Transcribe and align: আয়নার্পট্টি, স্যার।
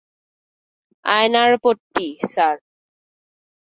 আয়নার্পট্টি, 1.05 2.07
স্যার। 2.33 2.55